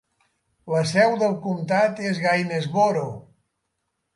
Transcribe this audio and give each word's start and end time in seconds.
La 0.75 0.79
seu 0.91 1.13
del 1.25 1.35
comtat 1.45 2.01
és 2.13 2.23
Gainesboro. 2.25 3.05